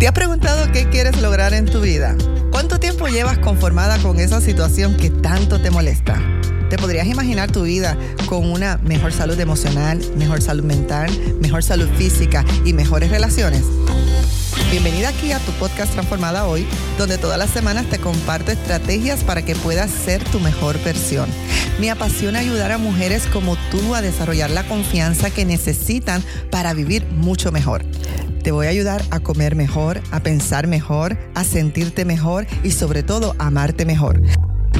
[0.00, 2.16] ¿Te has preguntado qué quieres lograr en tu vida?
[2.50, 6.18] ¿Cuánto tiempo llevas conformada con esa situación que tanto te molesta?
[6.70, 11.10] ¿Te podrías imaginar tu vida con una mejor salud emocional, mejor salud mental,
[11.40, 13.64] mejor salud física y mejores relaciones?
[14.70, 16.64] Bienvenida aquí a tu podcast Transformada Hoy,
[16.96, 21.28] donde todas las semanas te comparto estrategias para que puedas ser tu mejor versión.
[21.80, 27.04] Me apasiona ayudar a mujeres como tú a desarrollar la confianza que necesitan para vivir
[27.06, 27.84] mucho mejor.
[28.44, 33.02] Te voy a ayudar a comer mejor, a pensar mejor, a sentirte mejor y sobre
[33.02, 34.22] todo a amarte mejor.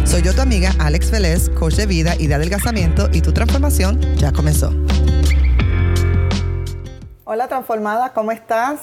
[0.05, 4.01] Soy yo tu amiga Alex Vélez, coach de vida y de adelgazamiento y tu transformación
[4.17, 4.73] ya comenzó.
[7.25, 8.81] Hola transformada, ¿cómo estás?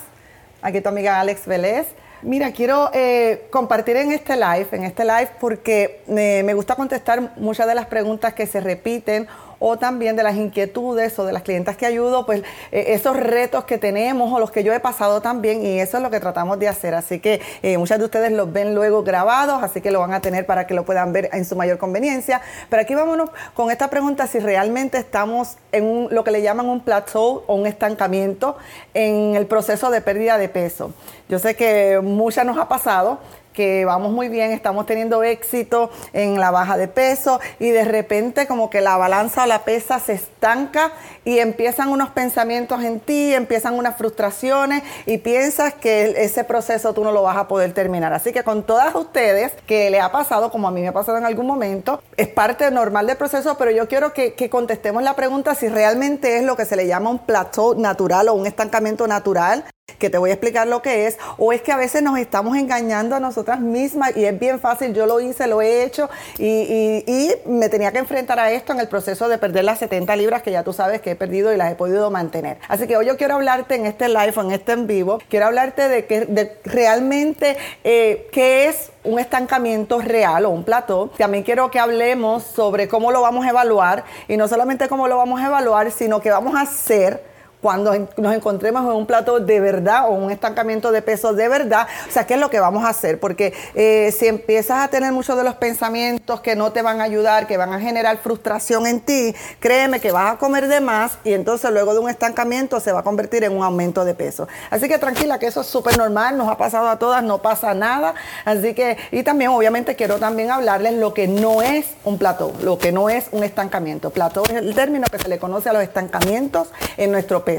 [0.61, 1.87] Aquí tu amiga Alex Vélez.
[2.21, 7.33] Mira, quiero eh, compartir en este live, en este live porque eh, me gusta contestar
[7.37, 9.27] muchas de las preguntas que se repiten
[9.59, 13.65] o también de las inquietudes o de las clientas que ayudo, pues eh, esos retos
[13.65, 16.59] que tenemos o los que yo he pasado también y eso es lo que tratamos
[16.59, 16.93] de hacer.
[16.93, 20.21] Así que eh, muchas de ustedes los ven luego grabados, así que lo van a
[20.21, 22.41] tener para que lo puedan ver en su mayor conveniencia.
[22.69, 26.81] Pero aquí vámonos con esta pregunta si realmente estamos en lo que le llaman un
[26.81, 28.57] plateau o un estancamiento
[28.93, 30.91] en el proceso de pérdida de peso.
[31.29, 33.19] Yo sé que muchas nos ha pasado
[33.57, 38.45] que vamos muy bien, estamos teniendo éxito en la baja de peso y de repente
[38.45, 40.91] como que la balanza o la pesa se estanca
[41.25, 47.03] y empiezan unos pensamientos en ti, empiezan unas frustraciones y piensas que ese proceso tú
[47.03, 48.13] no lo vas a poder terminar.
[48.13, 51.17] Así que con todas ustedes que le ha pasado, como a mí me ha pasado
[51.17, 55.15] en algún momento, es parte normal del proceso, pero yo quiero que, que contestemos la
[55.15, 59.07] pregunta si realmente es lo que se le llama un plateau natural o un estancamiento
[59.07, 59.65] natural
[59.97, 62.55] que te voy a explicar lo que es, o es que a veces nos estamos
[62.57, 67.33] engañando a nosotras mismas y es bien fácil, yo lo hice, lo he hecho y,
[67.45, 70.51] me tenía que enfrentar a esto en el proceso de perder las 70 libras que
[70.51, 72.57] ya tú sabes que he perdido y las he podido mantener.
[72.67, 75.87] Así que hoy yo quiero hablarte en este live, en este en vivo, quiero hablarte
[75.89, 81.09] de que realmente eh, qué es un estancamiento real o un plató.
[81.17, 85.17] También quiero que hablemos sobre cómo lo vamos a evaluar y no solamente cómo lo
[85.17, 87.36] vamos a evaluar, sino que vamos a hacer
[87.67, 91.85] cuando nos encontremos en un plato de verdad o un estancamiento de peso de verdad,
[92.07, 93.19] o sea, ¿qué es lo que vamos a hacer?
[93.19, 97.03] Porque eh, si empiezas a tener muchos de los pensamientos que no te van a
[97.03, 101.17] ayudar, que van a generar frustración en ti, créeme que vas a comer de más
[101.25, 104.47] y entonces luego de un estancamiento se va a convertir en un aumento de peso.
[104.69, 107.73] Así que tranquila, que eso es súper normal, nos ha pasado a todas, no pasa
[107.73, 108.13] nada.
[108.45, 112.77] Así que, y también obviamente quiero también hablarles lo que no es un plato, lo
[112.77, 114.09] que no es un estancamiento.
[114.09, 117.56] Plato es el término que se le conoce a los estancamientos en nuestro peso.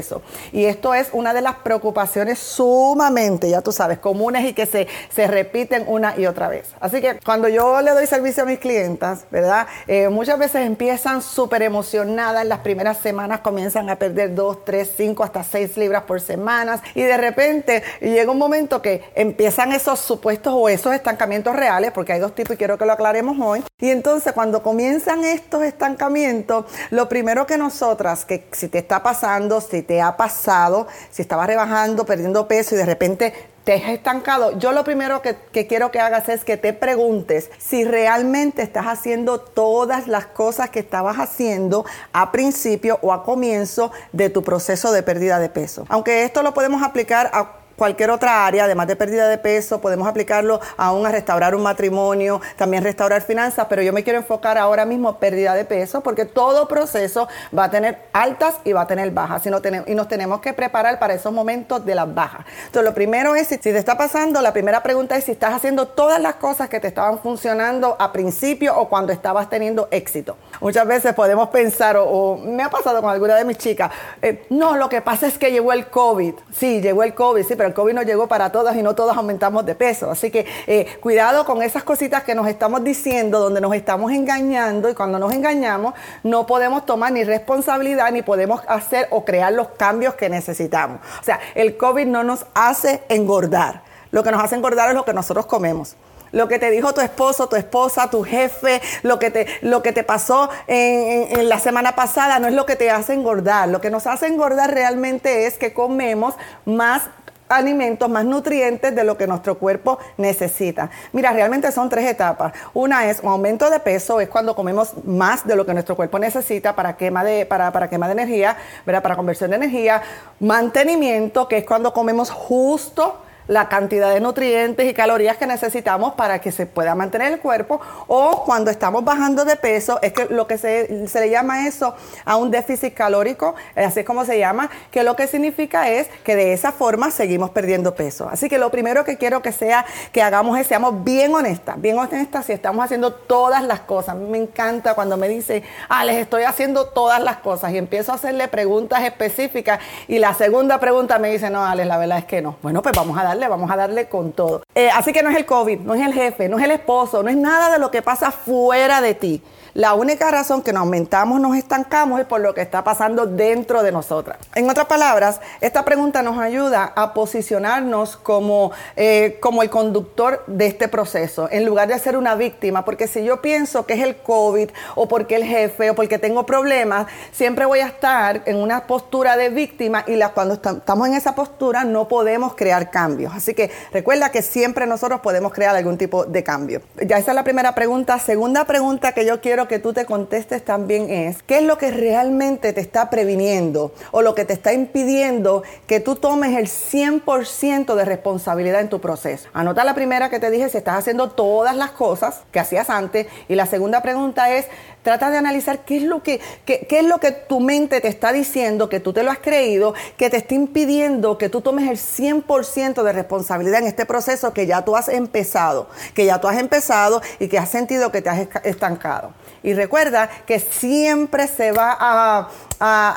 [0.51, 4.87] Y esto es una de las preocupaciones sumamente, ya tú sabes, comunes y que se,
[5.09, 6.69] se repiten una y otra vez.
[6.79, 9.67] Así que cuando yo le doy servicio a mis clientas, ¿verdad?
[9.87, 14.93] Eh, muchas veces empiezan súper emocionadas, en las primeras semanas comienzan a perder 2, 3,
[14.95, 19.99] 5, hasta 6 libras por semana y de repente llega un momento que empiezan esos
[19.99, 23.63] supuestos o esos estancamientos reales, porque hay dos tipos y quiero que lo aclaremos hoy.
[23.79, 29.61] Y entonces cuando comienzan estos estancamientos, lo primero que nosotras, que si te está pasando,
[29.61, 34.57] si te ha pasado, si estabas rebajando, perdiendo peso y de repente te has estancado,
[34.57, 38.85] yo lo primero que, que, quiero que hagas es que te preguntes si realmente estás
[38.87, 44.91] haciendo todas las cosas que estabas haciendo a principio o a comienzo de tu proceso
[44.91, 45.85] de pérdida de peso.
[45.89, 50.07] Aunque esto lo podemos aplicar a cualquier otra área, además de pérdida de peso, podemos
[50.07, 54.85] aplicarlo aún a restaurar un matrimonio, también restaurar finanzas, pero yo me quiero enfocar ahora
[54.85, 58.87] mismo en pérdida de peso, porque todo proceso va a tener altas y va a
[58.87, 59.49] tener bajas, y,
[59.91, 62.45] y nos tenemos que preparar para esos momentos de las bajas.
[62.65, 65.87] Entonces, lo primero es, si, te está pasando, la primera pregunta es si estás haciendo
[65.87, 70.35] todas las cosas que te estaban funcionando a principio o cuando estabas teniendo éxito.
[70.59, 73.89] Muchas veces podemos pensar, o, me ha pasado con alguna de mis chicas,
[74.21, 76.33] eh, no, lo que pasa es que llegó el COVID.
[76.51, 79.15] Sí, llegó el COVID, sí, pero el COVID no llegó para todas y no todas
[79.17, 80.11] aumentamos de peso.
[80.11, 84.89] Así que eh, cuidado con esas cositas que nos estamos diciendo, donde nos estamos engañando
[84.89, 85.93] y cuando nos engañamos
[86.23, 90.99] no podemos tomar ni responsabilidad ni podemos hacer o crear los cambios que necesitamos.
[91.21, 93.83] O sea, el COVID no nos hace engordar.
[94.11, 95.95] Lo que nos hace engordar es lo que nosotros comemos
[96.31, 99.91] lo que te dijo tu esposo, tu esposa, tu jefe, lo que te, lo que
[99.91, 103.69] te pasó en, en, la semana pasada, no es lo que te hace engordar.
[103.69, 107.03] Lo que nos hace engordar realmente es que comemos más
[107.49, 110.89] alimentos, más nutrientes de lo que nuestro cuerpo necesita.
[111.11, 112.53] Mira, realmente son tres etapas.
[112.73, 116.19] Una es un aumento de peso, es cuando comemos más de lo que nuestro cuerpo
[116.19, 118.55] necesita para quema de, para, para quema de energía,
[118.85, 119.01] ¿verdad?
[119.01, 120.01] para conversión de energía.
[120.39, 123.17] Mantenimiento, que es cuando comemos justo
[123.49, 127.81] la cantidad de nutrientes y calorías que necesitamos para que se pueda mantener el cuerpo.
[128.07, 131.95] O cuando estamos bajando de peso, es que lo que se, se le llama eso
[132.25, 136.35] a un déficit calórico, así es como se llama, que lo que significa es que
[136.35, 138.29] de esa forma seguimos perdiendo peso.
[138.29, 141.97] Así que lo primero que quiero que sea que hagamos es seamos bien honestas, bien
[141.97, 144.15] honestas si estamos haciendo todas las cosas.
[144.15, 148.47] Me encanta cuando me dicen, ah, estoy haciendo todas las cosas y empiezo a hacerle
[148.47, 152.57] preguntas específicas y la segunda pregunta me dice, no, Alex, la verdad es que no.
[152.61, 154.63] Bueno, pues vamos a darle, vamos a darle con todo.
[154.75, 157.23] Eh, así que no es el COVID, no es el jefe, no es el esposo,
[157.23, 159.41] no es nada de lo que pasa fuera de ti.
[159.73, 163.83] La única razón que nos aumentamos, nos estancamos es por lo que está pasando dentro
[163.83, 164.37] de nosotras.
[164.55, 170.67] En otras palabras, esta pregunta nos ayuda a posicionarnos como, eh, como el conductor de
[170.67, 174.17] este proceso, en lugar de ser una víctima, porque si yo pienso que es el
[174.17, 178.87] COVID o porque el jefe o porque tengo problemas, siempre voy a estar en una
[178.87, 183.33] postura de víctima y la, cuando estamos en esa postura no podemos crear cambios.
[183.35, 186.81] Así que recuerda que siempre nosotros podemos crear algún tipo de cambio.
[187.05, 188.19] Ya esa es la primera pregunta.
[188.19, 191.91] Segunda pregunta que yo quiero que tú te contestes también es, ¿qué es lo que
[191.91, 197.95] realmente te está previniendo o lo que te está impidiendo que tú tomes el 100%
[197.95, 199.47] de responsabilidad en tu proceso?
[199.53, 203.27] Anota la primera que te dije si estás haciendo todas las cosas que hacías antes
[203.47, 204.65] y la segunda pregunta es,
[205.03, 208.31] trata de analizar qué es lo que, qué, es lo que tu mente te está
[208.31, 211.97] diciendo, que tú te lo has creído, que te está impidiendo que tú tomes el
[211.97, 216.57] 100% de responsabilidad en este proceso que ya tú has empezado, que ya tú has
[216.57, 219.33] empezado y que has sentido que te has estancado.
[219.63, 222.49] Y recuerda que siempre se va a,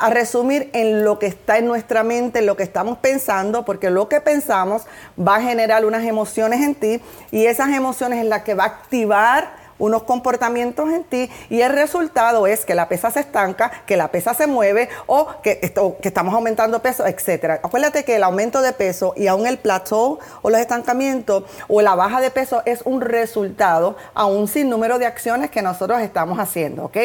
[0.09, 4.09] resumir en lo que está en nuestra mente, en lo que estamos pensando, porque lo
[4.09, 4.83] que pensamos
[5.17, 7.01] va a generar unas emociones en ti
[7.31, 11.71] y esas emociones es la que va a activar unos comportamientos en ti y el
[11.71, 15.97] resultado es que la pesa se estanca, que la pesa se mueve o que, esto,
[16.01, 17.59] que estamos aumentando peso, etcétera.
[17.63, 21.95] Acuérdate que el aumento de peso y aún el plateau o los estancamientos o la
[21.95, 26.85] baja de peso es un resultado a un sinnúmero de acciones que nosotros estamos haciendo,
[26.85, 26.97] ¿ok?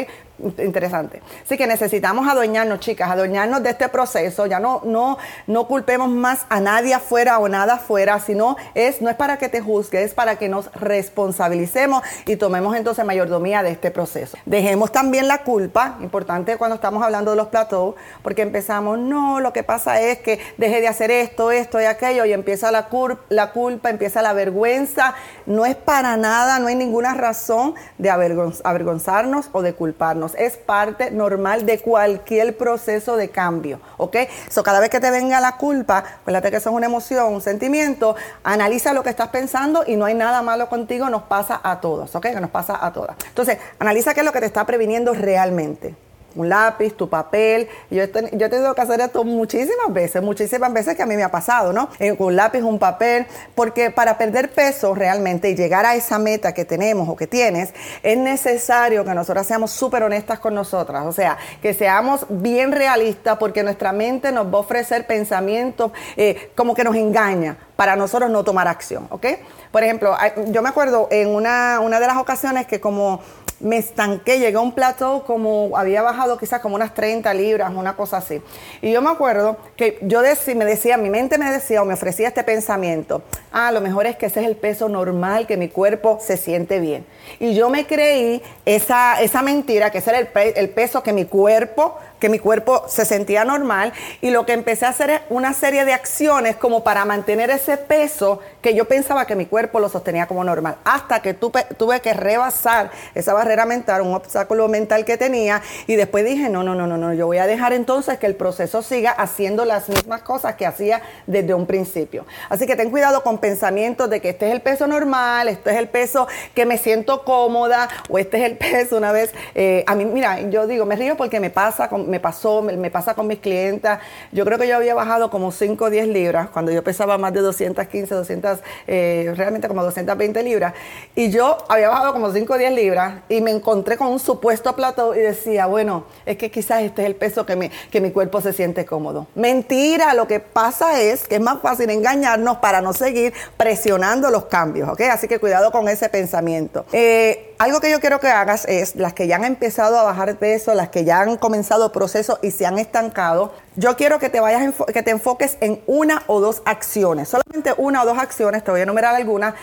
[0.59, 1.23] Interesante.
[1.45, 4.47] Así que necesitamos adueñarnos, chicas, adueñarnos de este proceso.
[4.47, 9.11] Ya no, no, no culpemos más a nadie afuera o nada afuera, sino es, no
[9.11, 13.71] es para que te juzgue, es para que nos responsabilicemos y tomemos entonces mayordomía de
[13.71, 14.39] este proceso.
[14.47, 19.53] Dejemos también la culpa, importante cuando estamos hablando de los platos, porque empezamos, no, lo
[19.53, 22.89] que pasa es que dejé de hacer esto, esto y aquello, y empieza la,
[23.29, 25.15] la culpa, empieza la vergüenza.
[25.49, 31.11] No es para nada, no hay ninguna razón de avergonzarnos o de culparnos es parte
[31.11, 34.17] normal de cualquier proceso de cambio, ¿ok?
[34.51, 37.41] So, cada vez que te venga la culpa, acuérdate que eso es una emoción, un
[37.41, 38.15] sentimiento,
[38.45, 42.15] analiza lo que estás pensando y no hay nada malo contigo, nos pasa a todos,
[42.15, 42.27] ¿ok?
[42.39, 43.17] Nos pasa a todas.
[43.27, 45.95] Entonces, analiza qué es lo que te está previniendo realmente
[46.39, 47.69] un lápiz, tu papel.
[47.91, 51.25] Yo, yo he tenido que hacer esto muchísimas veces, muchísimas veces que a mí me
[51.25, 51.89] ha pasado, ¿no?
[51.99, 56.55] Eh, un lápiz, un papel, porque para perder peso realmente y llegar a esa meta
[56.55, 61.13] que tenemos o que tienes, es necesario que nosotras seamos súper honestas con nosotras, o
[61.13, 66.75] sea, que seamos bien realistas porque nuestra mente nos va a ofrecer pensamientos eh, como
[66.75, 69.27] que nos engaña para nosotros no tomar acción, ¿ok?
[69.71, 70.17] Por ejemplo,
[70.49, 73.21] yo me acuerdo en una, una de las ocasiones que como
[73.61, 77.97] me estanqué, llegué a un plato como había bajado quizás como unas 30 libras, una
[77.97, 78.41] cosa así.
[78.83, 80.23] Y yo me acuerdo que yo
[80.55, 83.23] me decía, mi mente me decía o me ofrecía este pensamiento,
[83.53, 86.79] ah, lo mejor es que ese es el peso normal, que mi cuerpo se siente
[86.79, 87.05] bien.
[87.41, 91.25] Y yo me creí esa, esa mentira, que ese era el, el peso que mi
[91.25, 95.53] cuerpo que mi cuerpo se sentía normal y lo que empecé a hacer es una
[95.53, 99.89] serie de acciones como para mantener ese peso que yo pensaba que mi cuerpo lo
[99.89, 105.05] sostenía como normal, hasta que tuve, tuve que rebasar esa barrera mental, un obstáculo mental
[105.05, 108.19] que tenía y después dije, no, no, no, no, no, yo voy a dejar entonces
[108.19, 112.27] que el proceso siga haciendo las mismas cosas que hacía desde un principio.
[112.49, 115.77] Así que ten cuidado con pensamientos de que este es el peso normal, este es
[115.77, 119.95] el peso que me siento cómoda o este es el peso una vez, eh, a
[119.95, 123.27] mí, mira, yo digo, me río porque me pasa con me pasó, me, pasa con
[123.27, 124.01] mis clientas.
[124.33, 127.33] Yo creo que yo había bajado como 5 o 10 libras cuando yo pesaba más
[127.33, 130.75] de 215, 200, eh, realmente como 220 libras.
[131.15, 134.75] Y yo había bajado como 5 o 10 libras y me encontré con un supuesto
[134.75, 138.11] plato y decía, bueno, es que quizás este es el peso que, me, que mi
[138.11, 139.27] cuerpo se siente cómodo.
[139.35, 144.47] Mentira, lo que pasa es que es más fácil engañarnos para no seguir presionando los
[144.47, 145.03] cambios, ¿ok?
[145.13, 146.85] Así que cuidado con ese pensamiento.
[146.93, 150.37] Eh, algo que yo quiero que hagas es, las que ya han empezado a bajar
[150.37, 154.41] peso, las que ya han comenzado proceso y se han estancado, yo quiero que te
[154.41, 158.71] vayas, que te enfoques en una o dos acciones, solamente una o dos acciones, te
[158.71, 159.55] voy a enumerar algunas,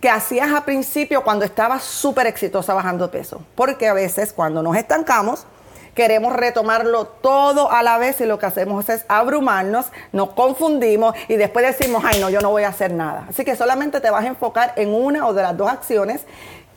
[0.00, 3.42] que hacías a principio cuando estabas súper exitosa bajando peso.
[3.54, 5.46] Porque a veces cuando nos estancamos,
[5.94, 11.36] Queremos retomarlo todo a la vez y lo que hacemos es abrumarnos, nos confundimos y
[11.36, 13.26] después decimos, ay no, yo no voy a hacer nada.
[13.30, 16.22] Así que solamente te vas a enfocar en una o de las dos acciones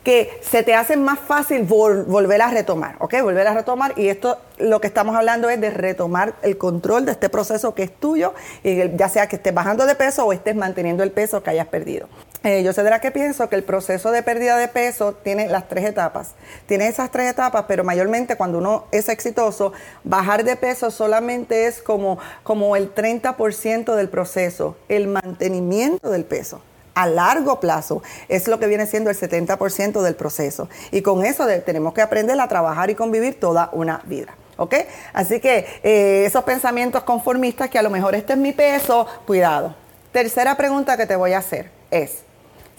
[0.04, 3.20] que se te hace más fácil volver a retomar, ¿ok?
[3.22, 7.12] Volver a retomar y esto lo que estamos hablando es de retomar el control de
[7.12, 10.56] este proceso que es tuyo, y ya sea que estés bajando de peso o estés
[10.56, 12.08] manteniendo el peso que hayas perdido.
[12.44, 15.48] Eh, yo sé de la que pienso que el proceso de pérdida de peso tiene
[15.48, 16.34] las tres etapas.
[16.66, 19.72] Tiene esas tres etapas, pero mayormente cuando uno es exitoso,
[20.04, 26.62] bajar de peso solamente es como, como el 30% del proceso, el mantenimiento del peso
[26.98, 30.68] a largo plazo es lo que viene siendo el 70% del proceso.
[30.90, 34.34] Y con eso tenemos que aprender a trabajar y convivir toda una vida.
[34.56, 34.74] ¿Ok?
[35.12, 39.76] Así que eh, esos pensamientos conformistas que a lo mejor este es mi peso, cuidado.
[40.10, 42.24] Tercera pregunta que te voy a hacer es,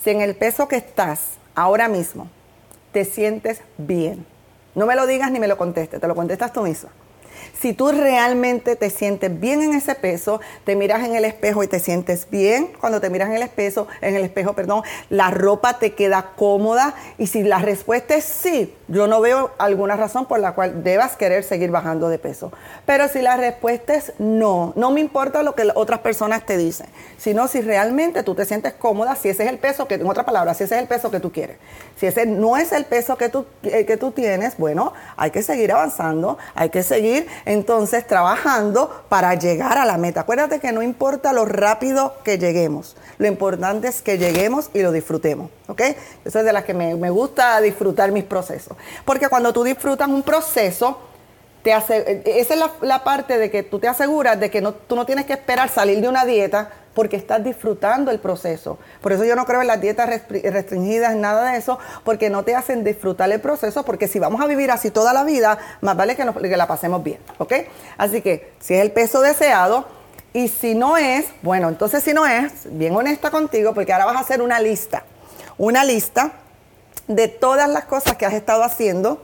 [0.04, 1.22] si en el peso que estás
[1.56, 2.30] ahora mismo
[2.92, 4.26] te sientes bien,
[4.76, 6.90] no me lo digas ni me lo contestes, te lo contestas tú mismo.
[7.60, 11.68] Si tú realmente te sientes bien en ese peso, te miras en el espejo y
[11.68, 15.80] te sientes bien, cuando te miras en el espejo, en el espejo, perdón, la ropa
[15.80, 20.40] te queda cómoda y si la respuesta es sí, yo no veo alguna razón por
[20.40, 22.52] la cual debas querer seguir bajando de peso.
[22.86, 26.88] Pero si la respuesta es no, no me importa lo que otras personas te dicen,
[27.18, 30.26] sino si realmente tú te sientes cómoda, si ese es el peso que, en otra
[30.26, 31.58] palabra, si ese es el peso que tú quieres.
[31.98, 35.44] Si ese no es el peso que tú, eh, que tú tienes, bueno, hay que
[35.44, 40.22] seguir avanzando, hay que seguir entonces trabajando para llegar a la meta.
[40.22, 44.92] Acuérdate que no importa lo rápido que lleguemos, lo importante es que lleguemos y lo
[44.92, 45.82] disfrutemos, ¿ok?
[46.26, 48.78] Eso es de las que me, gusta disfrutar mis procesos.
[49.06, 51.00] Porque cuando tú disfrutas un proceso,
[51.64, 54.96] te hace, esa es la, parte de que tú te aseguras de que no, tú
[54.96, 58.78] no tienes que esperar salir de una dieta porque estás disfrutando el proceso.
[59.00, 62.56] Por eso yo no creo en las dietas restringidas, nada de eso, porque no te
[62.56, 66.18] hacen disfrutar el proceso, porque si vamos a vivir así toda la vida, más vale
[66.18, 67.54] que, que la pasemos bien, ¿ok?
[67.98, 69.86] Así que si es el peso deseado,
[70.34, 74.18] y si no es, bueno, entonces si no es, bien honesta contigo, porque ahora vas
[74.18, 75.06] a hacer una lista,
[75.58, 76.34] una lista
[77.08, 79.24] de todas las cosas que has estado haciendo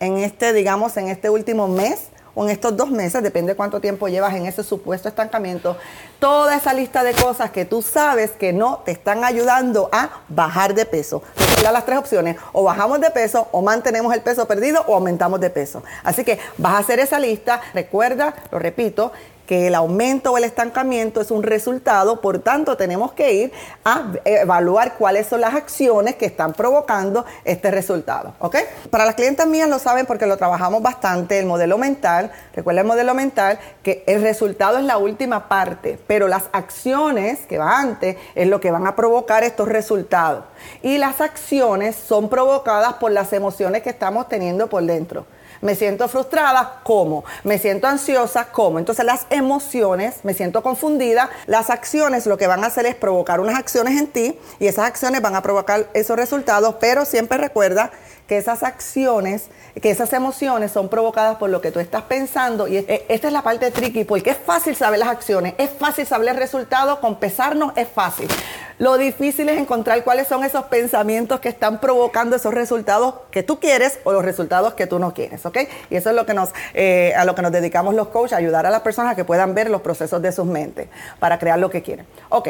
[0.00, 4.08] en este, digamos, en este último mes o en estos dos meses, depende cuánto tiempo
[4.08, 5.76] llevas en ese supuesto estancamiento,
[6.18, 10.74] toda esa lista de cosas que tú sabes que no te están ayudando a bajar
[10.74, 11.22] de peso.
[11.36, 15.40] Recuerda las tres opciones, o bajamos de peso, o mantenemos el peso perdido, o aumentamos
[15.40, 15.82] de peso.
[16.04, 19.12] Así que vas a hacer esa lista, recuerda, lo repito,
[19.52, 23.52] que el aumento o el estancamiento es un resultado, por tanto tenemos que ir
[23.84, 28.56] a evaluar cuáles son las acciones que están provocando este resultado, ¿ok?
[28.88, 32.86] Para las clientes mías lo saben porque lo trabajamos bastante, el modelo mental, recuerda el
[32.86, 38.16] modelo mental, que el resultado es la última parte, pero las acciones que va antes
[38.34, 40.44] es lo que van a provocar estos resultados.
[40.80, 45.26] Y las acciones son provocadas por las emociones que estamos teniendo por dentro.
[45.62, 47.24] Me siento frustrada, ¿cómo?
[47.44, 48.80] Me siento ansiosa, ¿cómo?
[48.80, 53.38] Entonces las emociones, me siento confundida, las acciones lo que van a hacer es provocar
[53.38, 57.92] unas acciones en ti y esas acciones van a provocar esos resultados, pero siempre recuerda
[58.26, 59.44] que esas acciones,
[59.80, 62.78] que esas emociones son provocadas por lo que tú estás pensando y
[63.08, 66.36] esta es la parte tricky porque es fácil saber las acciones, es fácil saber el
[66.38, 68.28] resultado, con pesarnos es fácil.
[68.78, 73.60] Lo difícil es encontrar cuáles son esos pensamientos que están provocando esos resultados que tú
[73.60, 75.58] quieres o los resultados que tú no quieres, ¿ok?
[75.90, 78.66] Y eso es lo que nos, eh, a lo que nos dedicamos los coaches, ayudar
[78.66, 80.88] a las personas a que puedan ver los procesos de sus mentes
[81.18, 82.06] para crear lo que quieren.
[82.28, 82.48] Ok,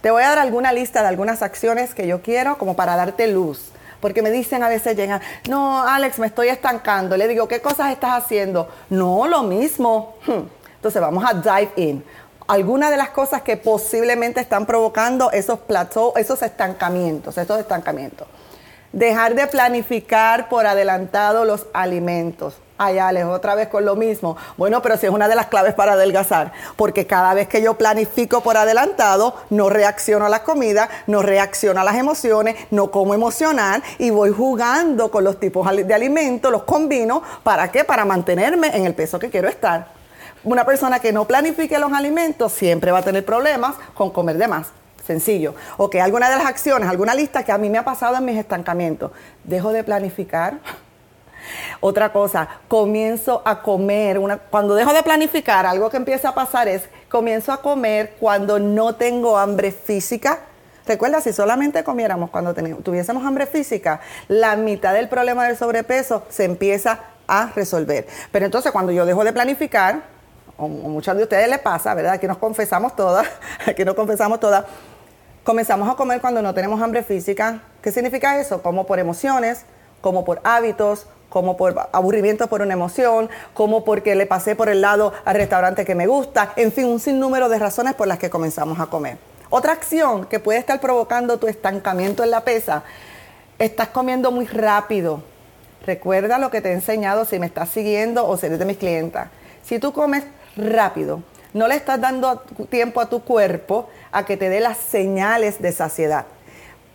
[0.00, 3.26] te voy a dar alguna lista de algunas acciones que yo quiero como para darte
[3.28, 3.70] luz.
[4.00, 7.18] Porque me dicen a veces llegan, no, Alex, me estoy estancando.
[7.18, 8.68] Le digo, ¿qué cosas estás haciendo?
[8.88, 10.14] No, lo mismo.
[10.26, 10.48] Hmm.
[10.76, 12.02] Entonces vamos a dive in
[12.50, 18.26] algunas de las cosas que posiblemente están provocando esos plateaux, esos estancamientos, esos estancamientos.
[18.92, 22.56] Dejar de planificar por adelantado los alimentos.
[22.76, 24.36] Ay, Alex, otra vez con lo mismo.
[24.56, 27.74] Bueno, pero si es una de las claves para adelgazar, porque cada vez que yo
[27.74, 33.14] planifico por adelantado, no reacciono a la comida, no reacciono a las emociones, no como
[33.14, 37.22] emocional y voy jugando con los tipos de alimentos, los combino.
[37.44, 37.84] ¿Para qué?
[37.84, 39.99] Para mantenerme en el peso que quiero estar
[40.44, 44.48] una persona que no planifique los alimentos siempre va a tener problemas con comer de
[44.48, 44.68] más.
[45.06, 45.54] Sencillo.
[45.76, 48.24] O que alguna de las acciones, alguna lista que a mí me ha pasado en
[48.24, 49.10] mis estancamientos.
[49.44, 50.58] Dejo de planificar.
[51.80, 54.18] Otra cosa, comienzo a comer.
[54.18, 58.58] Una, cuando dejo de planificar, algo que empieza a pasar es, comienzo a comer cuando
[58.58, 60.40] no tengo hambre física.
[60.86, 66.44] Recuerda, si solamente comiéramos cuando tuviésemos hambre física, la mitad del problema del sobrepeso se
[66.44, 68.06] empieza a resolver.
[68.32, 70.02] Pero entonces cuando yo dejo de planificar,
[70.60, 72.12] o, muchas de ustedes les pasa, ¿verdad?
[72.12, 73.26] Aquí nos confesamos todas,
[73.66, 74.64] aquí nos confesamos todas.
[75.42, 77.62] Comenzamos a comer cuando no tenemos hambre física.
[77.80, 78.62] ¿Qué significa eso?
[78.62, 79.64] Como por emociones,
[80.00, 84.82] como por hábitos, como por aburrimiento por una emoción, como porque le pasé por el
[84.82, 88.28] lado al restaurante que me gusta, en fin, un sinnúmero de razones por las que
[88.28, 89.16] comenzamos a comer.
[89.48, 92.82] Otra acción que puede estar provocando tu estancamiento en la pesa,
[93.58, 95.22] estás comiendo muy rápido.
[95.86, 98.76] Recuerda lo que te he enseñado si me estás siguiendo o si eres de mis
[98.76, 99.28] clientas.
[99.64, 100.24] Si tú comes
[100.60, 105.60] rápido, no le estás dando tiempo a tu cuerpo a que te dé las señales
[105.60, 106.26] de saciedad.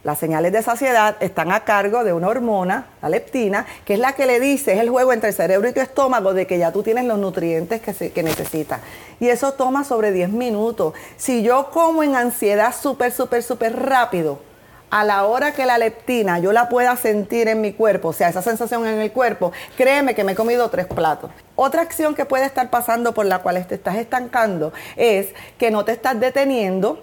[0.06, 4.14] Las señales de saciedad están a cargo de una hormona, la leptina, que es la
[4.14, 6.72] que le dice, es el juego entre el cerebro y tu estómago de que ya
[6.72, 8.82] tú tienes los nutrientes que, que necesitas.
[9.20, 10.94] Y eso toma sobre 10 minutos.
[11.18, 14.40] Si yo como en ansiedad súper, súper, súper rápido,
[14.90, 18.30] a la hora que la leptina yo la pueda sentir en mi cuerpo, o sea,
[18.30, 21.32] esa sensación en el cuerpo, créeme que me he comido tres platos.
[21.56, 25.86] Otra acción que puede estar pasando por la cual te estás estancando es que no
[25.86, 27.02] te estás deteniendo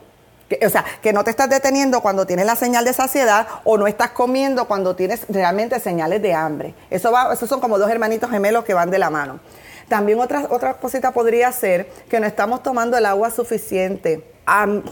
[0.67, 3.87] o sea, que no te estás deteniendo cuando tienes la señal de saciedad o no
[3.87, 6.75] estás comiendo cuando tienes realmente señales de hambre.
[6.91, 9.41] Eso va, esos son como dos hermanitos gemelos que van de la mano.
[9.89, 14.25] También otra, otra cosita podría ser que no estamos tomando el agua suficiente.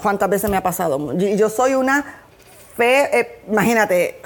[0.02, 1.14] ¿Cuántas veces me ha pasado?
[1.14, 2.22] Yo, soy una
[2.88, 4.20] eh, imagínate,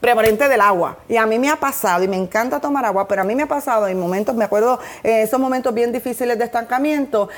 [0.00, 0.98] prevalente del agua.
[1.08, 3.44] Y a mí me ha pasado, y me encanta tomar agua, pero a mí me
[3.44, 7.28] ha pasado en momentos, me acuerdo, en esos momentos bien difíciles de estancamiento,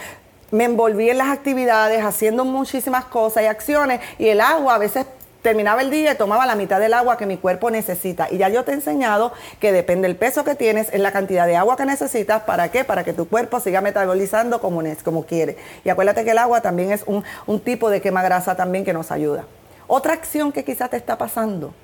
[0.51, 5.07] me envolví en las actividades, haciendo muchísimas cosas y acciones, y el agua a veces
[5.43, 8.27] terminaba el día y tomaba la mitad del agua que mi cuerpo necesita.
[8.33, 11.47] Y ya yo te he enseñado que depende del peso que tienes, es la cantidad
[11.47, 12.43] de agua que necesitas.
[12.43, 12.83] ¿Para qué?
[12.83, 15.57] Para que tu cuerpo siga metabolizando como, como quiere.
[15.85, 19.13] Y acuérdate que el agua también es un tipo de quema grasa también que nos
[19.13, 19.45] ayuda.
[19.87, 21.75] Otra acción que quizás te está pasando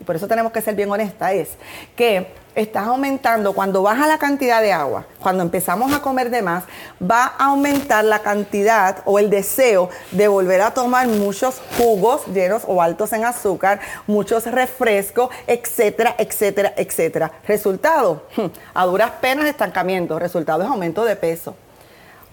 [0.00, 1.48] y por eso tenemos que ser bien honestas, es
[1.94, 6.64] que estás aumentando, cuando baja la cantidad de agua, cuando empezamos a comer de más,
[7.02, 12.62] va a aumentar la cantidad o el deseo de volver a tomar muchos jugos llenos
[12.66, 17.32] o altos en azúcar, muchos refrescos, etcétera, etcétera, etcétera.
[17.46, 18.26] Resultado,
[18.74, 21.54] a duras penas estancamiento, resultado es aumento de peso.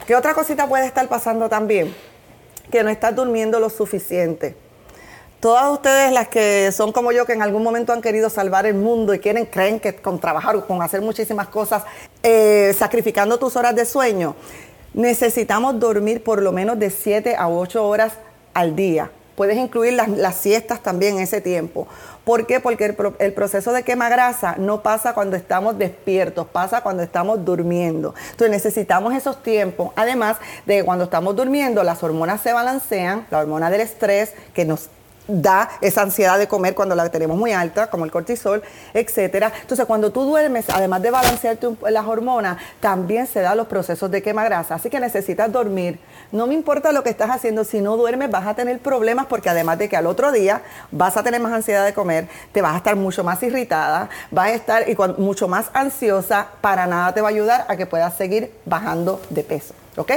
[0.06, 1.94] ¿Qué otra cosita puede estar pasando también?
[2.72, 4.67] Que no estás durmiendo lo suficiente
[5.40, 8.74] Todas ustedes las que son como yo, que en algún momento han querido salvar el
[8.74, 11.84] mundo y quieren, creen que con trabajar, con hacer muchísimas cosas,
[12.24, 14.36] eh, sacrificando tus horas de sueño,
[14.96, 18.14] necesitamos dormir por lo menos de 7 a 8 horas
[18.56, 19.12] al día.
[19.36, 21.88] Puedes incluir las, siestas también ese tiempo.
[22.24, 22.60] ¿Por qué?
[22.60, 27.46] Porque el, el, proceso de quema grasa no pasa cuando estamos despiertos, pasa cuando estamos
[27.46, 28.16] durmiendo.
[28.32, 29.92] Entonces necesitamos esos tiempos.
[29.96, 34.66] Además de que cuando estamos durmiendo, las hormonas se balancean, la hormona del estrés que
[34.66, 34.90] nos
[35.28, 38.64] da esa ansiedad de comer cuando la tenemos muy alta, como el cortisol,
[38.94, 39.52] etcétera.
[39.62, 44.22] Entonces, cuando tú duermes, además de balancearte las hormonas, también se dan los procesos de
[44.22, 44.76] quema grasa.
[44.76, 46.00] Así que necesitas dormir.
[46.32, 49.50] No me importa lo que estás haciendo, si no duermes vas a tener problemas porque
[49.50, 50.62] además de que al otro día
[50.92, 54.48] vas a tener más ansiedad de comer, te vas a estar mucho más irritada, vas
[54.50, 54.86] a estar
[55.18, 59.44] mucho más ansiosa, para nada te va a ayudar a que puedas seguir bajando de
[59.44, 59.74] peso.
[59.98, 60.12] ¿Ok?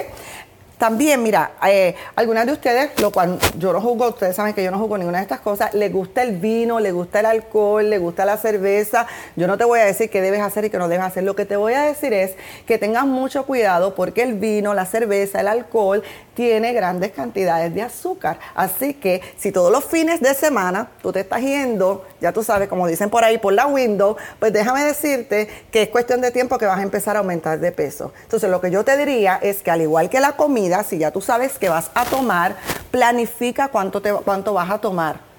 [0.80, 3.12] También, mira, eh, algunas de ustedes, lo
[3.58, 6.22] yo no juzgo, ustedes saben que yo no juzgo ninguna de estas cosas, les gusta
[6.22, 9.06] el vino, les gusta el alcohol, les gusta la cerveza.
[9.36, 11.22] Yo no te voy a decir qué debes hacer y qué no debes hacer.
[11.24, 12.32] Lo que te voy a decir es
[12.66, 17.82] que tengas mucho cuidado porque el vino, la cerveza, el alcohol tiene grandes cantidades de
[17.82, 18.38] azúcar.
[18.54, 22.70] Así que si todos los fines de semana tú te estás yendo, ya tú sabes,
[22.70, 26.56] como dicen por ahí, por la window, pues déjame decirte que es cuestión de tiempo
[26.56, 28.14] que vas a empezar a aumentar de peso.
[28.22, 31.10] Entonces lo que yo te diría es que al igual que la comida, si ya
[31.10, 32.56] tú sabes que vas a tomar,
[32.90, 35.30] planifica cuánto, te, cuánto vas a tomar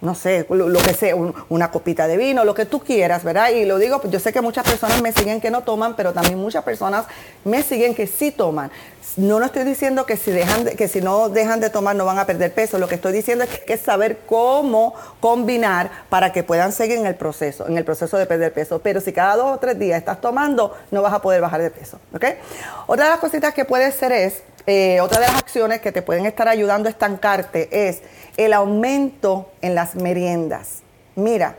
[0.00, 1.16] no sé, lo, que sea,
[1.48, 3.50] una copita de vino, lo que tú quieras, ¿verdad?
[3.50, 6.12] Y lo digo, pues yo sé que muchas personas me siguen que no toman, pero
[6.12, 7.06] también muchas personas
[7.44, 8.70] me siguen que sí toman.
[9.16, 12.20] No, no estoy diciendo que si, dejan que si no dejan de tomar no van
[12.20, 16.44] a perder peso, lo que estoy diciendo es que que saber cómo combinar para que
[16.44, 18.78] puedan seguir en el proceso, en el proceso de perder peso.
[18.78, 21.70] Pero si cada dos o tres días estás tomando, no vas a poder bajar de
[21.70, 22.24] peso, ¿ok?
[22.86, 26.02] Otra de las cositas que puede ser es, eh, otra de las acciones que te
[26.02, 28.02] pueden estar ayudando a estancarte es
[28.36, 30.82] el aumento en las meriendas.
[31.16, 31.56] Mira,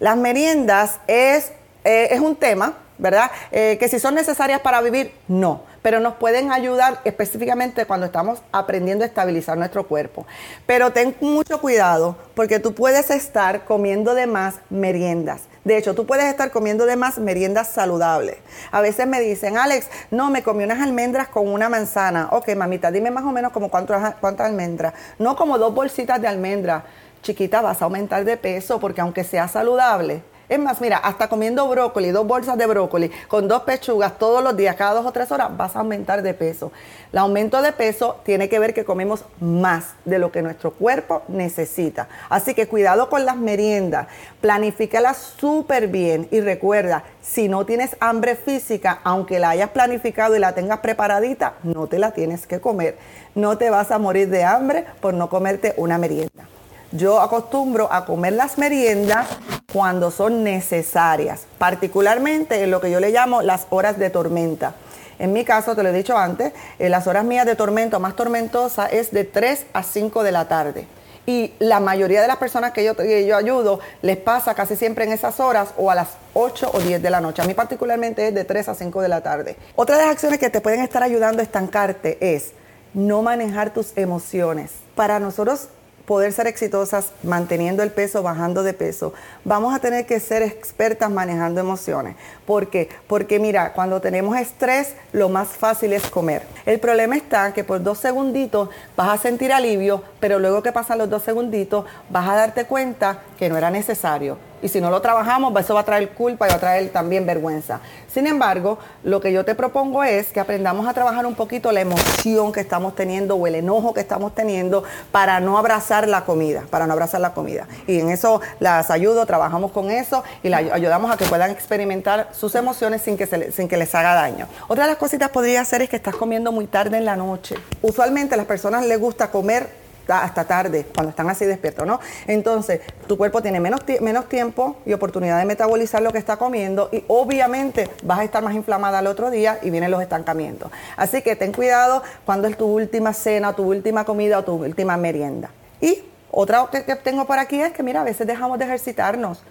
[0.00, 1.52] las meriendas es,
[1.84, 3.30] eh, es un tema, ¿verdad?
[3.52, 8.42] Eh, que si son necesarias para vivir, no, pero nos pueden ayudar específicamente cuando estamos
[8.50, 10.26] aprendiendo a estabilizar nuestro cuerpo.
[10.66, 15.42] Pero ten mucho cuidado porque tú puedes estar comiendo de más meriendas.
[15.64, 18.38] De hecho, tú puedes estar comiendo de más meriendas saludables.
[18.70, 22.28] A veces me dicen, Alex, no, me comí unas almendras con una manzana.
[22.32, 24.94] Ok, mamita, dime más o menos como cuántas, cuántas almendras.
[25.18, 26.84] No como dos bolsitas de almendras.
[27.22, 31.68] Chiquita, vas a aumentar de peso porque aunque sea saludable, Es más, mira, hasta comiendo
[31.68, 35.30] brócoli, dos bolsas de brócoli, con dos pechugas todos los días, cada dos o tres
[35.30, 36.72] horas, vas a aumentar de peso.
[37.12, 41.22] El aumento de peso tiene que ver que comemos más de lo que nuestro cuerpo
[41.28, 42.08] necesita.
[42.28, 44.08] Así que cuidado con las meriendas,
[44.40, 50.40] planifícalas súper bien y recuerda, si no tienes hambre física, aunque la hayas planificado y
[50.40, 52.98] la tengas preparadita, no te la tienes que comer.
[53.36, 56.48] No te vas a morir de hambre por no comerte una merienda.
[56.92, 59.28] Yo acostumbro a comer las meriendas
[59.72, 64.74] cuando son necesarias, particularmente en lo que yo le llamo las horas de tormenta.
[65.20, 68.16] En mi caso, te lo he dicho antes, en las horas mías de tormento más
[68.16, 70.88] tormentosa es de 3 a 5 de la tarde.
[71.26, 75.04] Y la mayoría de las personas que yo, que yo ayudo les pasa casi siempre
[75.04, 77.40] en esas horas o a las 8 o 10 de la noche.
[77.40, 79.56] A mí particularmente es de 3 a 5 de la tarde.
[79.76, 82.50] Otra de las acciones que te pueden estar ayudando a estancarte es
[82.94, 84.72] no manejar tus emociones.
[84.96, 85.68] Para nosotros
[86.10, 91.08] poder ser exitosas manteniendo el peso, bajando de peso, vamos a tener que ser expertas
[91.08, 92.16] manejando emociones.
[92.46, 92.88] ¿Por qué?
[93.06, 96.42] Porque mira, cuando tenemos estrés, lo más fácil es comer.
[96.66, 100.98] El problema está que por dos segunditos vas a sentir alivio, pero luego que pasan
[100.98, 105.00] los dos segunditos, vas a darte cuenta que no era necesario y si no lo
[105.00, 107.80] trabajamos, eso va a traer culpa y va a traer también vergüenza.
[108.12, 111.80] Sin embargo, lo que yo te propongo es que aprendamos a trabajar un poquito la
[111.80, 116.64] emoción que estamos teniendo o el enojo que estamos teniendo para no abrazar la comida,
[116.70, 117.66] para no abrazar la comida.
[117.86, 122.28] Y en eso las ayudo, trabajamos con eso y las ayudamos a que puedan experimentar
[122.32, 124.46] sus emociones sin que, les haga daño.
[124.68, 127.56] Otra de las cositas podría ser es que estás comiendo muy tarde en la noche.
[127.80, 129.79] Usualmente a las personas les gusta comer
[130.10, 132.00] hasta tarde, cuando están así despiertos, ¿no?
[132.26, 136.88] Entonces, tu cuerpo tiene menos, menos tiempo y oportunidad de metabolizar lo que está comiendo
[136.92, 140.70] y obviamente vas a estar más inflamada al otro día y vienen los estancamientos.
[140.96, 144.96] Así que ten cuidado cuando es tu última cena, tu última comida o tu última
[144.96, 145.50] merienda.
[145.80, 149.42] Y otra que, tengo por aquí es que, mira, a veces dejamos de ejercitarnos.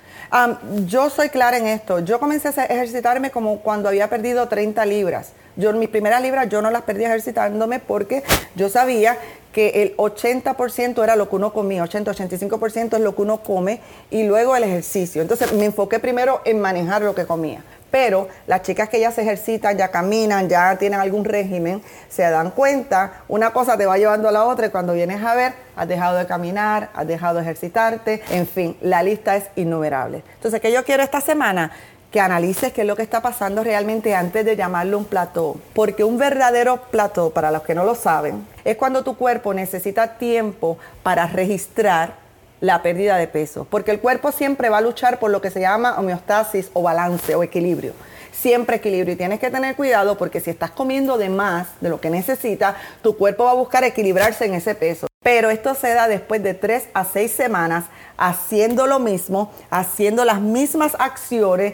[0.85, 1.99] yo soy clara en esto.
[1.99, 5.33] Yo comencé a ejercitarme como cuando había perdido 30 libras.
[5.59, 8.23] Yo, mis primeras libras, yo no las perdí ejercitándome porque
[8.55, 9.17] yo sabía
[9.51, 14.23] que el 80% era lo que uno comía, 80-85% es lo que uno come y
[14.23, 15.21] luego el ejercicio.
[15.21, 17.61] Entonces me enfoqué primero en manejar lo que comía.
[17.91, 22.51] Pero las chicas que ya se ejercitan, ya caminan, ya tienen algún régimen, se dan
[22.51, 25.89] cuenta, una cosa te va llevando a la otra y cuando vienes a ver, has
[25.89, 30.23] dejado de caminar, has dejado de ejercitarte, en fin, la lista es innumerable.
[30.35, 31.71] Entonces, ¿qué yo quiero esta semana?
[32.11, 35.57] Que analices qué es lo que está pasando realmente antes de llamarlo un plató.
[35.73, 40.17] Porque un verdadero plató, para los que no lo saben, es cuando tu cuerpo necesita
[40.17, 42.15] tiempo para registrar
[42.61, 43.67] la pérdida de peso.
[43.69, 47.35] Porque el cuerpo siempre va a luchar por lo que se llama homeostasis o balance
[47.35, 47.93] o equilibrio.
[48.31, 49.13] Siempre equilibrio.
[49.13, 52.75] Y tienes que tener cuidado porque si estás comiendo de más de lo que necesitas,
[53.03, 55.07] tu cuerpo va a buscar equilibrarse en ese peso.
[55.21, 57.85] Pero esto se da después de tres a seis semanas
[58.17, 61.73] haciendo lo mismo, haciendo las mismas acciones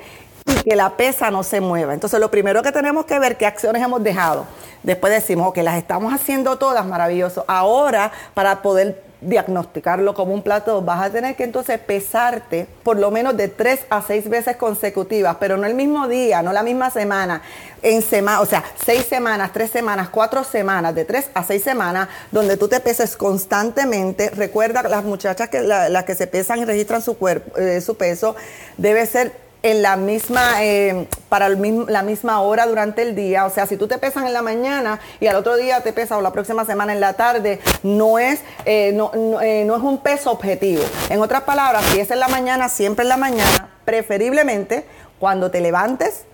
[0.65, 1.93] que la pesa no se mueva.
[1.93, 4.45] Entonces, lo primero que tenemos que ver qué acciones hemos dejado.
[4.81, 7.45] Después decimos, que las estamos haciendo todas, maravilloso.
[7.47, 13.09] Ahora, para poder diagnosticarlo como un plato, vas a tener que entonces pesarte por lo
[13.11, 16.91] menos de tres a seis veces consecutivas, pero no el mismo día, no la misma
[16.91, 17.41] semana,
[17.81, 22.07] en semana, o sea, seis semanas, tres semanas, cuatro semanas, de tres a seis semanas,
[22.31, 24.29] donde tú te peses constantemente.
[24.31, 28.35] Recuerda, las muchachas que las que se pesan y registran su cuerpo, eh, su peso,
[28.77, 33.45] debe ser en la misma, eh, para la misma hora durante el día.
[33.45, 36.19] O sea, si tú te pesas en la mañana y al otro día te pesas
[36.19, 39.97] o la próxima semana en la tarde, no es, eh, no, eh, no, es un
[39.97, 40.83] peso objetivo.
[41.09, 44.85] En otras palabras, si es en la mañana, siempre en la mañana, preferiblemente
[45.19, 46.25] cuando te levantes,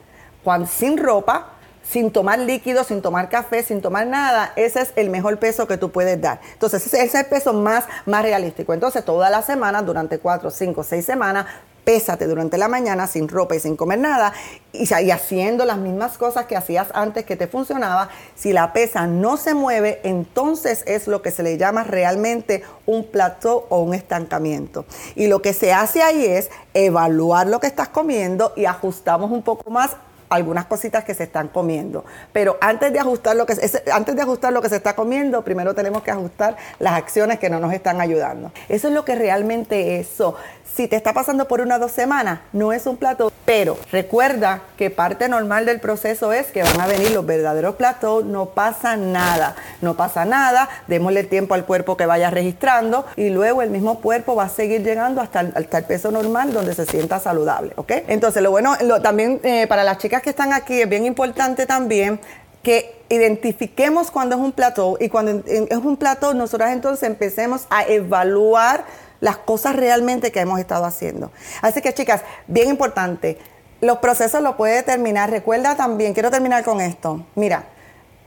[0.44, 1.52] cuando, sin ropa,
[1.90, 5.78] sin tomar líquido, sin tomar café, sin tomar nada, ese es el mejor peso que
[5.78, 6.42] tú puedes dar.
[6.52, 8.74] Entonces, ese es el peso más, más realístico.
[8.74, 11.46] Entonces, toda la semana, durante cuatro, cinco, seis semanas,
[11.84, 14.34] pésate durante la mañana sin ropa y sin comer nada
[14.74, 19.38] y, haciendo las mismas cosas que hacías antes que te funcionaba, si la pesa no
[19.38, 24.86] se mueve, entonces es lo que se le llama realmente un plató o un estancamiento.
[25.16, 29.42] Y lo que se hace ahí es evaluar lo que estás comiendo y ajustamos un
[29.42, 29.98] poco más
[30.32, 32.06] algunas cositas que se están comiendo.
[32.32, 33.54] Pero antes de ajustar lo que
[33.92, 37.50] antes de ajustar lo que se está comiendo, primero tenemos que ajustar las acciones que
[37.50, 38.52] no nos están ayudando.
[38.70, 40.36] Eso es lo que realmente eso.
[40.74, 44.62] Si te está pasando por una o dos semanas, no es un plato, pero recuerda
[44.78, 48.96] que parte normal del proceso es que van a venir los verdaderos platos, no pasa
[48.96, 54.00] nada, no pasa nada, démosle tiempo al cuerpo que vaya registrando y luego el mismo
[54.00, 57.92] cuerpo va a seguir llegando hasta el, peso normal donde se sienta saludable, ¿ok?
[58.08, 62.20] Entonces, lo bueno, también eh, para las chicas que están aquí es bien importante también
[62.64, 67.84] que identifiquemos cuando es un plato y cuando es un plato nosotras entonces empecemos a
[67.84, 68.86] evaluar
[69.20, 71.32] las cosas realmente que hemos estado haciendo.
[71.62, 73.38] Así que chicas, bien importante,
[73.80, 75.30] los procesos los puede terminar.
[75.30, 77.26] Recuerda también, quiero terminar con esto.
[77.36, 77.66] Mira,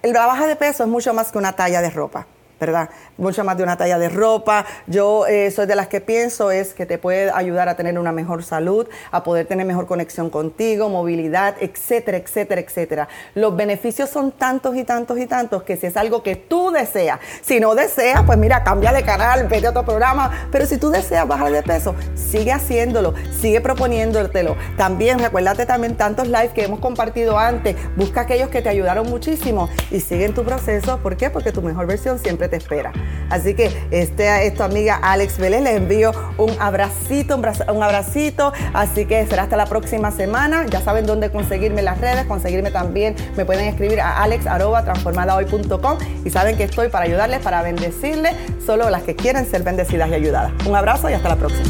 [0.02, 2.26] la baja de peso es mucho más que una talla de ropa.
[2.64, 2.88] ¿Verdad?
[3.18, 4.64] Mucho más de una talla de ropa.
[4.86, 8.10] Yo eh, soy de las que pienso es que te puede ayudar a tener una
[8.10, 13.08] mejor salud, a poder tener mejor conexión contigo, movilidad, etcétera, etcétera, etcétera.
[13.34, 17.20] Los beneficios son tantos y tantos y tantos que si es algo que tú deseas,
[17.42, 20.88] si no deseas, pues mira, cambia de canal, vete a otro programa, pero si tú
[20.88, 24.56] deseas bajar de peso, sigue haciéndolo, sigue proponiéndotelo.
[24.78, 29.68] También recuérdate también tantos lives que hemos compartido antes, busca aquellos que te ayudaron muchísimo
[29.90, 30.98] y sigue en tu proceso.
[30.98, 31.28] ¿Por qué?
[31.28, 32.92] Porque tu mejor versión siempre espera.
[33.30, 35.62] Así que este es tu amiga Alex Vélez.
[35.62, 38.52] Les envío un abracito, un abracito.
[38.72, 40.66] Así que será hasta la próxima semana.
[40.66, 43.14] Ya saben dónde conseguirme en las redes, conseguirme también.
[43.36, 49.02] Me pueden escribir a alex.transformadahoy.com y saben que estoy para ayudarles, para bendecirles, solo las
[49.02, 50.52] que quieren ser bendecidas y ayudadas.
[50.66, 51.64] Un abrazo y hasta la próxima.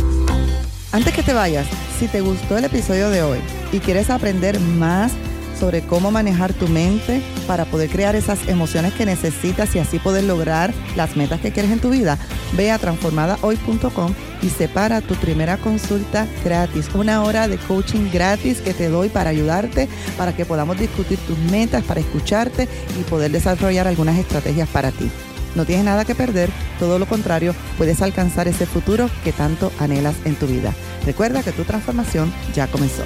[0.93, 1.67] Antes que te vayas,
[1.99, 3.39] si te gustó el episodio de hoy
[3.73, 5.13] y quieres aprender más,
[5.59, 10.25] sobre cómo manejar tu mente para poder crear esas emociones que necesitas y así poder
[10.25, 12.19] lograr las metas que quieres en tu vida,
[12.57, 18.75] ve a transformadahoy.com y separa tu primera consulta gratis, una hora de coaching gratis que
[18.75, 23.89] te doy para ayudarte, para que podamos discutir tus metas, para escucharte y poder desarrollar
[23.89, 25.11] algunas estrategias para ti.
[25.55, 30.17] No tienes nada que perder, todo lo contrario, puedes alcanzar ese futuro que tanto anhelas
[30.25, 30.75] en tu vida.
[31.07, 33.05] Recuerda que tu transformación ya comenzó.